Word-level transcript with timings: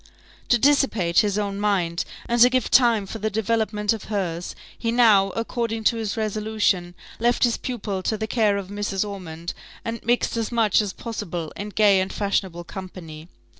To 0.49 0.57
dissipate 0.57 1.19
his 1.19 1.37
own 1.37 1.59
mind, 1.59 2.05
and 2.27 2.41
to 2.41 2.49
give 2.49 2.71
time 2.71 3.05
for 3.05 3.19
the 3.19 3.29
development 3.29 3.93
of 3.93 4.05
hers, 4.05 4.55
he 4.75 4.91
now, 4.91 5.29
according 5.35 5.83
to 5.83 5.97
his 5.97 6.17
resolution, 6.17 6.95
left 7.19 7.43
his 7.43 7.55
pupil 7.57 8.01
to 8.01 8.17
the 8.17 8.25
care 8.25 8.57
of 8.57 8.69
Mrs. 8.69 9.07
Ormond, 9.07 9.53
and 9.85 10.03
mixed 10.03 10.37
as 10.37 10.51
much 10.51 10.81
as 10.81 10.91
possible 10.91 11.53
in 11.55 11.69
gay 11.69 12.01
and 12.01 12.11
fashionable 12.11 12.63
company. 12.63 13.27